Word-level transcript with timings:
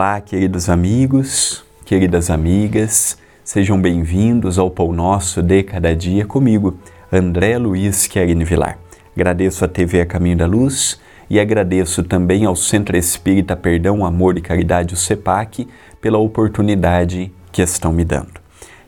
Olá, 0.00 0.20
queridos 0.20 0.68
amigos, 0.68 1.64
queridas 1.84 2.30
amigas, 2.30 3.18
sejam 3.42 3.82
bem-vindos 3.82 4.56
ao 4.56 4.70
Pão 4.70 4.92
Nosso 4.92 5.42
de 5.42 5.64
Cada 5.64 5.92
Dia 5.92 6.24
comigo, 6.24 6.78
André 7.10 7.58
Luiz 7.58 8.06
Querini 8.06 8.44
Vilar. 8.44 8.78
Agradeço 9.12 9.64
a 9.64 9.68
TV 9.68 10.02
A 10.02 10.06
Caminho 10.06 10.36
da 10.36 10.46
Luz 10.46 11.00
e 11.28 11.40
agradeço 11.40 12.04
também 12.04 12.44
ao 12.44 12.54
Centro 12.54 12.96
Espírita 12.96 13.56
Perdão, 13.56 14.06
Amor 14.06 14.38
e 14.38 14.40
Caridade, 14.40 14.94
o 14.94 14.96
CEPAC, 14.96 15.66
pela 16.00 16.18
oportunidade 16.18 17.32
que 17.50 17.60
estão 17.60 17.92
me 17.92 18.04
dando. 18.04 18.40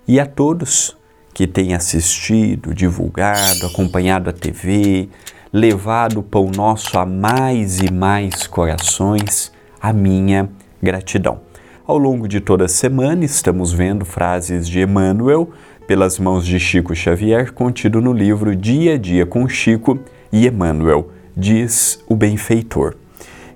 E 0.06 0.20
a 0.20 0.26
todos 0.26 0.96
que 1.34 1.44
têm 1.44 1.74
assistido, 1.74 2.72
divulgado, 2.72 3.66
acompanhado 3.66 4.30
a 4.30 4.32
TV, 4.32 5.08
levado 5.52 6.20
o 6.20 6.22
Pão 6.22 6.52
Nosso 6.54 6.96
a 6.96 7.04
mais 7.04 7.80
e 7.80 7.92
mais 7.92 8.46
corações, 8.46 9.50
a 9.82 9.92
minha 9.92 10.48
gratidão. 10.82 11.40
Ao 11.86 11.98
longo 11.98 12.28
de 12.28 12.40
toda 12.40 12.66
a 12.66 12.68
semana, 12.68 13.24
estamos 13.24 13.72
vendo 13.72 14.04
frases 14.04 14.68
de 14.68 14.80
Emmanuel 14.80 15.50
pelas 15.86 16.20
mãos 16.20 16.46
de 16.46 16.60
Chico 16.60 16.94
Xavier, 16.94 17.52
contido 17.52 18.00
no 18.00 18.12
livro 18.12 18.54
Dia 18.54 18.94
a 18.94 18.96
Dia 18.96 19.26
com 19.26 19.48
Chico 19.48 19.98
e 20.32 20.46
Emmanuel, 20.46 21.10
diz 21.36 22.00
o 22.06 22.14
benfeitor. 22.14 22.94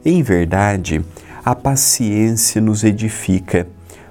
Em 0.04 0.20
verdade, 0.22 1.04
a 1.44 1.54
paciência 1.54 2.60
nos 2.60 2.82
edifica. 2.82 3.68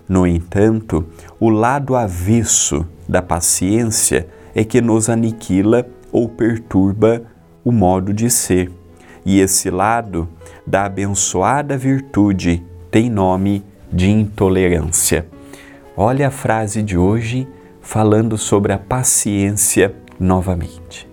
No 0.08 0.26
entanto, 0.26 1.06
o 1.40 1.50
lado 1.50 1.96
avesso 1.96 2.86
da 3.10 3.22
paciência 3.22 4.28
é 4.56 4.64
que 4.64 4.80
nos 4.80 5.10
aniquila 5.10 5.86
ou 6.12 6.30
perturba 6.30 7.24
o 7.62 7.72
modo 7.72 8.14
de 8.14 8.30
ser. 8.30 8.72
E 9.26 9.40
esse 9.40 9.70
lado 9.70 10.30
da 10.66 10.86
abençoada 10.86 11.78
virtude 11.78 12.64
tem 12.94 13.10
nome 13.10 13.66
de 13.92 14.08
intolerância. 14.12 15.26
Olha 15.98 16.28
a 16.28 16.30
frase 16.30 16.84
de 16.84 16.96
hoje 16.96 17.48
falando 17.82 18.38
sobre 18.38 18.72
a 18.72 18.78
paciência 18.78 19.96
novamente. 20.20 21.10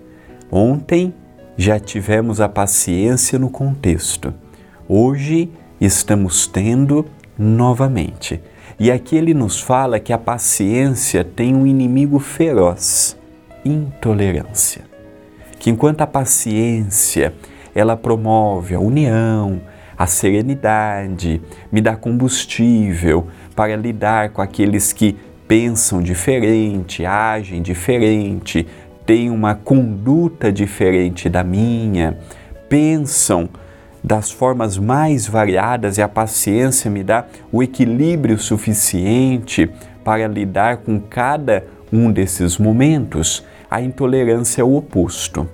Ontem 0.52 1.14
já 1.56 1.80
tivemos 1.80 2.38
a 2.38 2.50
paciência 2.50 3.38
no 3.38 3.48
contexto. 3.48 4.34
Hoje 4.86 5.50
estamos 5.80 6.46
tendo 6.46 7.06
novamente. 7.38 8.42
E 8.78 8.92
aqui 8.92 9.16
ele 9.16 9.32
nos 9.32 9.58
fala 9.58 9.98
que 9.98 10.12
a 10.12 10.18
paciência 10.18 11.24
tem 11.24 11.56
um 11.56 11.66
inimigo 11.66 12.18
feroz, 12.18 13.16
intolerância. 13.64 14.82
Que 15.58 15.70
enquanto 15.70 16.02
a 16.02 16.06
paciência 16.06 17.32
ela 17.74 17.96
promove 17.96 18.74
a 18.74 18.80
união, 18.80 19.62
a 20.00 20.06
serenidade, 20.06 21.42
me 21.70 21.82
dá 21.82 21.94
combustível 21.94 23.26
para 23.54 23.76
lidar 23.76 24.30
com 24.30 24.40
aqueles 24.40 24.94
que 24.94 25.14
pensam 25.46 26.00
diferente, 26.00 27.04
agem 27.04 27.60
diferente, 27.60 28.66
têm 29.04 29.28
uma 29.28 29.54
conduta 29.54 30.50
diferente 30.50 31.28
da 31.28 31.44
minha, 31.44 32.16
pensam 32.66 33.46
das 34.02 34.30
formas 34.30 34.78
mais 34.78 35.26
variadas 35.28 35.98
e 35.98 36.02
a 36.02 36.08
paciência 36.08 36.90
me 36.90 37.04
dá 37.04 37.26
o 37.52 37.62
equilíbrio 37.62 38.38
suficiente 38.38 39.70
para 40.02 40.26
lidar 40.26 40.78
com 40.78 40.98
cada 40.98 41.62
um 41.92 42.10
desses 42.10 42.56
momentos. 42.56 43.44
A 43.70 43.82
intolerância 43.82 44.62
é 44.62 44.64
o 44.64 44.76
oposto. 44.76 45.46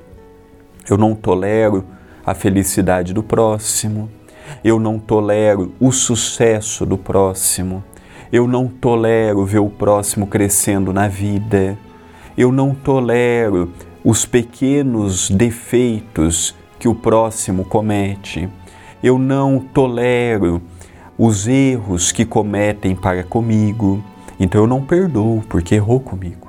Eu 0.88 0.96
não 0.96 1.16
tolero 1.16 1.84
a 2.24 2.32
felicidade 2.32 3.12
do 3.12 3.24
próximo, 3.24 4.08
eu 4.64 4.78
não 4.78 4.98
tolero 4.98 5.72
o 5.80 5.92
sucesso 5.92 6.84
do 6.84 6.98
próximo. 6.98 7.82
Eu 8.32 8.48
não 8.48 8.66
tolero 8.66 9.44
ver 9.44 9.60
o 9.60 9.70
próximo 9.70 10.26
crescendo 10.26 10.92
na 10.92 11.08
vida. 11.08 11.78
Eu 12.36 12.50
não 12.50 12.74
tolero 12.74 13.72
os 14.04 14.26
pequenos 14.26 15.30
defeitos 15.30 16.54
que 16.78 16.88
o 16.88 16.94
próximo 16.94 17.64
comete. 17.64 18.48
Eu 19.02 19.18
não 19.18 19.58
tolero 19.58 20.60
os 21.18 21.46
erros 21.46 22.12
que 22.12 22.24
cometem 22.24 22.94
para 22.94 23.22
comigo. 23.22 24.02
Então 24.38 24.62
eu 24.62 24.66
não 24.66 24.82
perdoo 24.82 25.42
porque 25.48 25.76
errou 25.76 26.00
comigo. 26.00 26.48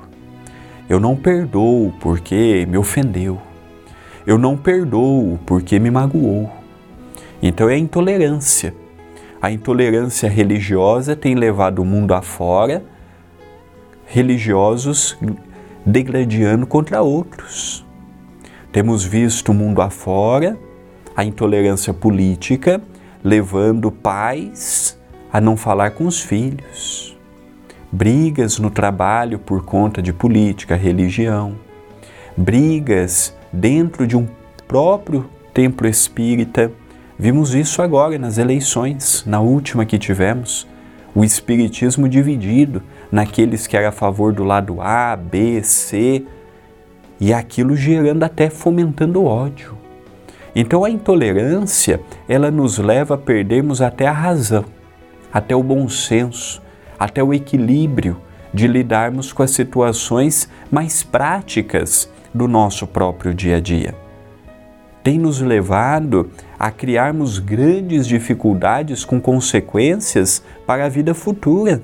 Eu 0.88 0.98
não 0.98 1.16
perdoo 1.16 1.92
porque 2.00 2.66
me 2.68 2.76
ofendeu. 2.78 3.38
Eu 4.26 4.38
não 4.38 4.56
perdoo 4.56 5.38
porque 5.46 5.78
me 5.78 5.90
magoou. 5.90 6.50
Então 7.42 7.68
é 7.68 7.74
a 7.74 7.78
intolerância. 7.78 8.74
A 9.40 9.50
intolerância 9.50 10.28
religiosa 10.28 11.14
tem 11.14 11.34
levado 11.34 11.80
o 11.80 11.84
mundo 11.84 12.12
afora 12.12 12.82
religiosos 14.06 15.16
degladiando 15.84 16.66
contra 16.66 17.02
outros. 17.02 17.86
Temos 18.72 19.04
visto 19.04 19.50
o 19.50 19.54
mundo 19.54 19.80
afora 19.80 20.58
a 21.14 21.24
intolerância 21.24 21.94
política 21.94 22.80
levando 23.22 23.90
pais 23.90 24.98
a 25.32 25.40
não 25.40 25.56
falar 25.56 25.90
com 25.92 26.06
os 26.06 26.20
filhos. 26.20 27.16
Brigas 27.90 28.58
no 28.58 28.70
trabalho 28.70 29.38
por 29.38 29.64
conta 29.64 30.02
de 30.02 30.12
política, 30.12 30.74
religião. 30.74 31.56
Brigas 32.36 33.34
dentro 33.52 34.06
de 34.06 34.16
um 34.16 34.26
próprio 34.66 35.28
templo 35.54 35.86
espírita 35.88 36.70
Vimos 37.20 37.52
isso 37.52 37.82
agora 37.82 38.16
nas 38.16 38.38
eleições, 38.38 39.24
na 39.26 39.40
última 39.40 39.84
que 39.84 39.98
tivemos. 39.98 40.68
O 41.12 41.24
espiritismo 41.24 42.08
dividido 42.08 42.80
naqueles 43.10 43.66
que 43.66 43.76
eram 43.76 43.88
a 43.88 43.92
favor 43.92 44.32
do 44.32 44.44
lado 44.44 44.80
A, 44.80 45.16
B, 45.16 45.60
C, 45.64 46.24
e 47.18 47.32
aquilo 47.32 47.74
gerando 47.74 48.22
até 48.22 48.48
fomentando 48.48 49.24
ódio. 49.24 49.76
Então 50.54 50.84
a 50.84 50.90
intolerância, 50.90 52.00
ela 52.28 52.52
nos 52.52 52.78
leva 52.78 53.14
a 53.14 53.18
perdermos 53.18 53.82
até 53.82 54.06
a 54.06 54.12
razão, 54.12 54.64
até 55.32 55.56
o 55.56 55.62
bom 55.62 55.88
senso, 55.88 56.62
até 56.96 57.20
o 57.20 57.34
equilíbrio 57.34 58.16
de 58.54 58.68
lidarmos 58.68 59.32
com 59.32 59.42
as 59.42 59.50
situações 59.50 60.48
mais 60.70 61.02
práticas 61.02 62.08
do 62.32 62.46
nosso 62.46 62.86
próprio 62.86 63.34
dia 63.34 63.56
a 63.56 63.60
dia 63.60 64.08
tem 65.08 65.18
nos 65.18 65.40
levado 65.40 66.30
a 66.58 66.70
criarmos 66.70 67.38
grandes 67.38 68.06
dificuldades 68.06 69.04
com 69.04 69.20
consequências 69.20 70.42
para 70.66 70.86
a 70.86 70.88
vida 70.88 71.14
futura, 71.14 71.82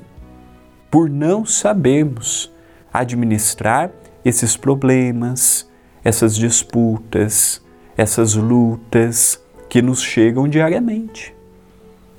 por 0.90 1.08
não 1.08 1.44
sabermos 1.44 2.52
administrar 2.92 3.90
esses 4.24 4.56
problemas, 4.56 5.70
essas 6.02 6.34
disputas, 6.34 7.62
essas 7.96 8.34
lutas 8.34 9.40
que 9.68 9.80
nos 9.80 10.02
chegam 10.02 10.48
diariamente, 10.48 11.34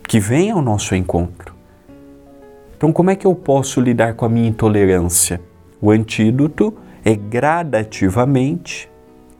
que 0.08 0.19
vêm 0.19 0.51
ao 0.51 0.62
nosso 0.62 0.96
encontro. 0.96 1.54
Então, 2.78 2.92
como 2.92 3.10
é 3.10 3.16
que 3.16 3.25
eu 3.25 3.34
posso 3.34 3.81
lidar 3.81 4.13
com 4.13 4.25
a 4.25 4.30
minha 4.30 4.48
intolerância? 4.48 5.42
O 5.81 5.92
antídoto 5.92 6.74
é 7.04 7.16
gradativamente 7.16 8.90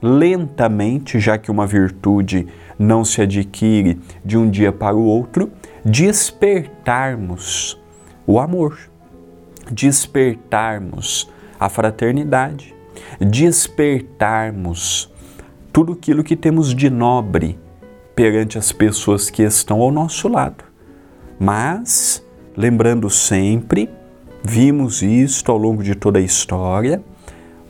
lentamente, 0.06 1.19
já 1.19 1.36
que 1.36 1.50
uma 1.50 1.66
virtude 1.66 2.48
não 2.78 3.04
se 3.04 3.22
adquire 3.22 4.00
de 4.24 4.38
um 4.38 4.48
dia 4.48 4.72
para 4.72 4.96
o 4.96 5.04
outro, 5.04 5.52
despertarmos 5.84 7.81
o 8.28 8.40
amor, 8.40 8.78
despertarmos 9.72 11.28
a 11.60 11.68
fraternidade, 11.69 12.75
despertarmos 13.19 15.12
tudo 15.74 15.94
aquilo 15.94 16.24
que 16.24 16.36
temos 16.36 16.74
de 16.74 16.90
nobre 16.90 17.57
perante 18.16 18.60
as 18.60 18.72
pessoas 18.72 19.31
que 19.31 19.42
estão 19.42 19.81
ao 19.81 19.92
nosso 19.92 20.28
lado. 20.28 20.63
Mas, 21.40 22.24
lembrando 22.56 23.10
sempre, 23.10 23.90
vimos 24.44 25.02
isto 25.02 25.52
ao 25.52 25.57
longo 25.57 25.84
de 25.84 25.96
toda 25.96 26.19
a 26.19 26.22
história, 26.22 27.04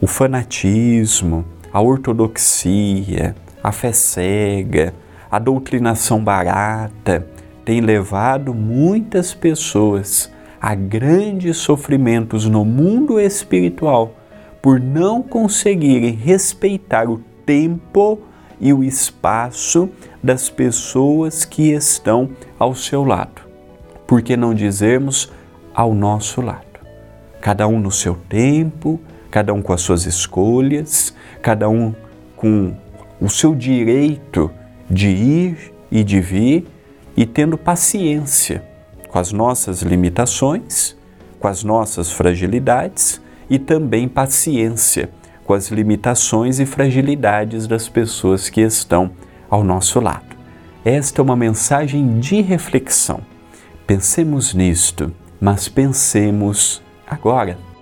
o 0.00 0.06
fanatismo, 0.06 1.44
a 1.72 1.80
ortodoxia, 1.80 3.34
a 3.62 3.72
fé 3.72 3.92
cega, 3.92 4.94
a 5.30 5.38
doutrinação 5.38 6.22
barata 6.22 7.26
tem 7.64 7.80
levado 7.80 8.54
muitas 8.54 9.34
pessoas 9.34 10.30
a 10.60 10.74
grandes 10.74 11.58
sofrimentos 11.58 12.48
no 12.48 12.64
mundo 12.64 13.20
espiritual 13.20 14.14
por 14.62 14.80
não 14.80 15.22
conseguirem 15.22 16.12
respeitar 16.12 17.08
o 17.10 17.18
tempo 17.44 18.20
e 18.60 18.72
o 18.72 18.82
espaço 18.82 19.88
das 20.22 20.48
pessoas 20.48 21.44
que 21.44 21.72
estão 21.72 22.30
ao 22.58 22.74
seu 22.74 23.04
lado. 23.04 23.42
Por 24.06 24.22
que 24.22 24.36
não 24.36 24.54
dizermos 24.54 25.30
ao 25.74 25.94
nosso 25.94 26.40
lado? 26.40 26.64
Cada 27.40 27.68
um 27.68 27.78
no 27.78 27.92
seu 27.92 28.16
tempo, 28.28 29.00
cada 29.36 29.52
um 29.52 29.60
com 29.60 29.74
as 29.74 29.82
suas 29.82 30.06
escolhas, 30.06 31.14
cada 31.42 31.68
um 31.68 31.94
com 32.34 32.74
o 33.20 33.28
seu 33.28 33.54
direito 33.54 34.50
de 34.88 35.08
ir 35.08 35.74
e 35.90 36.02
de 36.02 36.22
vir 36.22 36.66
e 37.14 37.26
tendo 37.26 37.58
paciência 37.58 38.64
com 39.06 39.18
as 39.18 39.32
nossas 39.32 39.82
limitações, 39.82 40.96
com 41.38 41.48
as 41.48 41.62
nossas 41.62 42.10
fragilidades 42.10 43.20
e 43.50 43.58
também 43.58 44.08
paciência 44.08 45.10
com 45.44 45.52
as 45.52 45.68
limitações 45.68 46.58
e 46.58 46.64
fragilidades 46.64 47.66
das 47.66 47.90
pessoas 47.90 48.48
que 48.48 48.62
estão 48.62 49.10
ao 49.50 49.62
nosso 49.62 50.00
lado. 50.00 50.34
Esta 50.82 51.20
é 51.20 51.22
uma 51.22 51.36
mensagem 51.36 52.18
de 52.20 52.40
reflexão. 52.40 53.20
Pensemos 53.86 54.54
nisto, 54.54 55.12
mas 55.38 55.68
pensemos 55.68 56.82
agora. 57.06 57.75